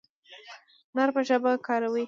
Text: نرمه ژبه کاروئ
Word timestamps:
نرمه 0.95 1.21
ژبه 1.27 1.51
کاروئ 1.65 1.99